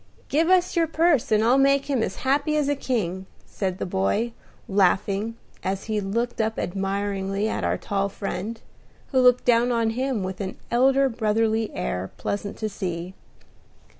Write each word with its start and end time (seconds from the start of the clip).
Give 0.29 0.49
us 0.49 0.75
your 0.75 0.87
purse, 0.87 1.31
and 1.31 1.43
I'll 1.43 1.59
make 1.59 1.85
him 1.85 2.01
as 2.01 2.15
happy 2.25 2.55
as 2.57 2.67
a 2.67 2.75
king," 2.75 3.27
said 3.45 3.77
the 3.77 3.85
boy, 3.85 4.33
laughing, 4.67 5.37
as 5.63 5.83
he 5.83 6.01
looked 6.01 6.41
up 6.41 6.57
admiringly 6.57 7.47
at 7.47 7.63
our 7.63 7.77
tall 7.77 8.09
friend, 8.09 8.59
who 9.11 9.19
looked 9.19 9.45
down 9.45 9.71
on 9.71 9.91
him 9.91 10.23
with 10.23 10.41
an 10.41 10.57
elder 10.71 11.07
brotherly 11.07 11.71
air 11.75 12.09
pleasant 12.17 12.57
to 12.57 12.67
see. 12.67 13.13